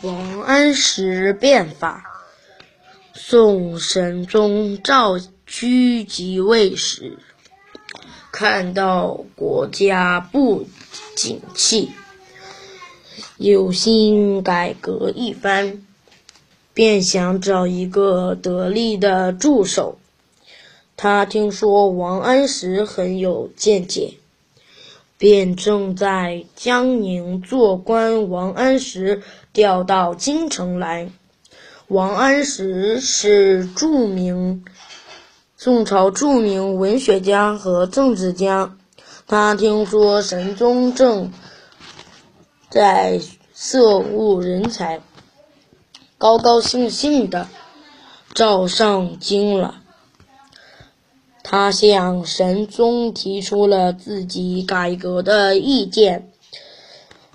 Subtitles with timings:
[0.00, 2.04] 王安石变法。
[3.14, 7.18] 宋神宗赵顼即位时，
[8.30, 10.68] 看到国家不
[11.16, 11.90] 景气，
[13.38, 15.82] 有心改革一番，
[16.72, 19.98] 便想找一个得力的助手。
[20.96, 24.17] 他听说王安石很有见解。
[25.18, 29.22] 便正在江宁做官，王安石
[29.52, 31.10] 调到京城来。
[31.88, 34.64] 王安石是著名
[35.56, 38.76] 宋朝著名文学家和政治家。
[39.26, 41.32] 他听说神宗正
[42.70, 43.20] 在
[43.52, 45.00] 色务人才，
[46.16, 47.48] 高高兴兴的
[48.34, 49.82] 召上京了。
[51.50, 56.30] 他向神宗提出了自己改革的意见。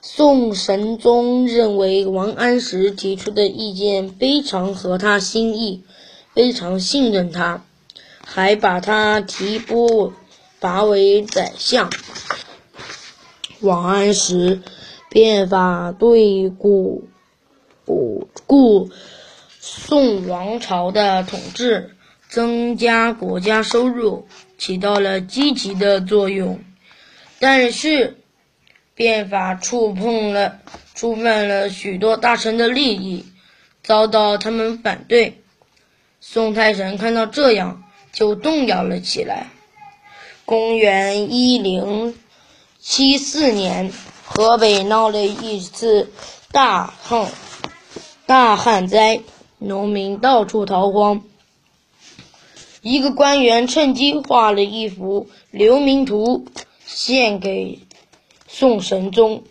[0.00, 5.84] 宋神宗认为王安石提出的意见非常合他心意，
[6.32, 7.66] 非常信任他，
[8.24, 10.14] 还把他提拨
[10.58, 11.90] 拔为宰相。
[13.60, 14.62] 王安石
[15.10, 17.04] 变法对固
[17.84, 18.88] 固固
[19.60, 21.94] 宋王朝的统治。
[22.28, 26.60] 增加国家收入起到了积极的作用，
[27.38, 28.18] 但是
[28.94, 30.60] 变法触碰了、
[30.94, 33.24] 触犯了许多大臣的利益，
[33.82, 35.40] 遭到他们反对。
[36.20, 39.48] 宋太神看到这样，就动摇了起来。
[40.44, 42.14] 公元一零
[42.80, 43.92] 七四年，
[44.24, 46.10] 河北闹了一次
[46.50, 47.30] 大旱，
[48.26, 49.20] 大旱灾，
[49.58, 51.22] 农民到处逃荒。
[52.80, 56.46] 一个官员趁机画了一幅流民图，
[56.86, 57.80] 献给
[58.46, 59.42] 宋神宗，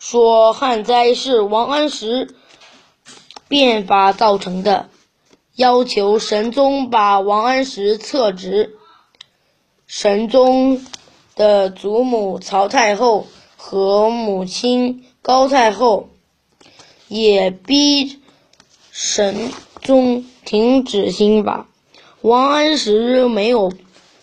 [0.00, 2.34] 说旱灾是王安石
[3.48, 4.88] 变法造成的，
[5.54, 8.74] 要求神宗把王安石撤职。
[9.86, 10.84] 神宗
[11.36, 13.26] 的祖母曹太后
[13.56, 16.10] 和母亲高太后
[17.08, 18.20] 也逼
[18.90, 19.50] 神
[19.80, 21.67] 宗停止新法。
[22.20, 23.72] 王安石没有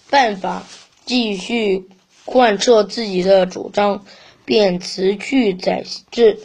[0.09, 0.63] 办法
[1.05, 1.87] 继续
[2.25, 4.03] 贯彻自己的主张，
[4.43, 6.39] 便辞去宰制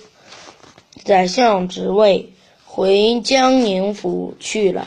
[1.04, 2.32] 宰相职位，
[2.64, 4.86] 回江宁府去了。